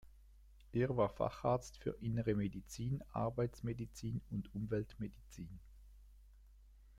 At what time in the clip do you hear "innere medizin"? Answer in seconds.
2.01-3.03